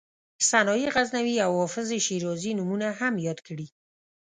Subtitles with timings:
[0.49, 3.67] سنایي غزنوي او حافظ شیرازي نومونه هم یاد کړي.